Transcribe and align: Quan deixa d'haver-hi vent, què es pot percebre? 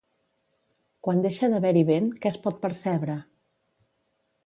Quan 1.09 1.21
deixa 1.27 1.51
d'haver-hi 1.53 1.85
vent, 1.91 2.09
què 2.25 2.33
es 2.33 2.43
pot 2.49 2.61
percebre? 2.67 3.23